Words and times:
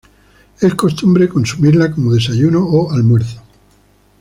Es 0.61 0.73
costumbre 0.73 1.29
consumirla 1.29 1.91
como 1.93 2.11
desayuno 2.15 2.65
o 2.65 2.91
almuerzo. 2.91 3.39